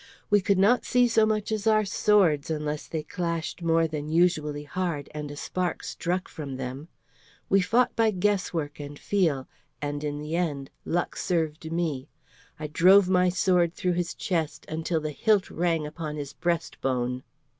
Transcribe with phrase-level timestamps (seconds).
[0.31, 4.63] We could not see so much as our swords unless they clashed more than usually
[4.63, 6.87] hard, and a spark struck from them.
[7.49, 9.47] We fought by guesswork and feel,
[9.79, 12.09] and in the end luck served me.
[12.59, 17.21] I drove my sword through his chest until the hilt rang upon his breast bone."